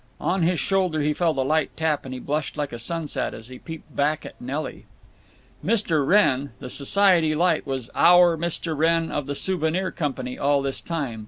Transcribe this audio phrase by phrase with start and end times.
[0.19, 3.49] On his shoulder he felt a light tap, and he blushed like a sunset as
[3.49, 4.87] he peeped back at Nelly.
[5.63, 6.03] Mr.
[6.03, 8.75] Wrenn, the society light, was Our Mr.
[8.75, 11.19] Wrenn of the Souvenir Company all this time.